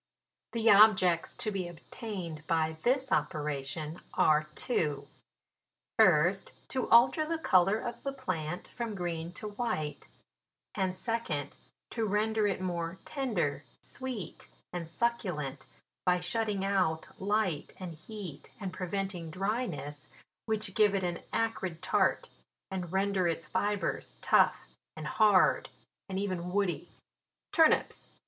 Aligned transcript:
"The 0.53 0.67
objects 0.71 1.35
to 1.35 1.51
be 1.51 1.67
attained 1.67 2.41
by 2.47 2.75
this 2.81 3.11
ope* 3.11 3.35
ration 3.35 4.01
are 4.15 4.45
two:— 4.55 5.07
first, 5.99 6.53
to 6.69 6.89
alter 6.89 7.23
the 7.23 7.37
colour 7.37 7.77
of 7.79 8.01
the 8.01 8.11
plant 8.11 8.69
from 8.69 8.95
green 8.95 9.31
to 9.33 9.49
white; 9.49 10.07
and 10.73 10.97
second, 10.97 11.55
to 11.91 12.07
render 12.07 12.47
it 12.47 12.59
more 12.59 12.97
tender, 13.05 13.63
sweet 13.79 14.47
and 14.73 14.89
succulent, 14.89 15.67
by 16.03 16.19
shutting 16.19 16.65
out 16.65 17.09
light 17.21 17.75
and 17.79 17.93
heat, 17.93 18.51
and 18.59 18.73
prevent 18.73 19.13
ing 19.13 19.29
dryness, 19.29 20.07
which 20.47 20.73
give 20.73 20.95
it 20.95 21.03
an 21.03 21.19
acrid 21.31 21.79
tart, 21.79 22.27
and 22.71 22.91
render 22.91 23.27
its 23.27 23.47
fibres 23.47 24.15
tough 24.19 24.65
and 24.97 25.05
hard, 25.05 25.69
and 26.09 26.17
even 26.17 26.51
woody." 26.51 26.89
TURNIPS. 27.51 28.07